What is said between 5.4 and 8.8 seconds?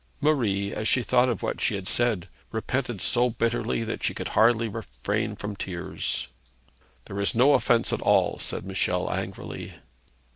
tears. 'There is no offence at all,' said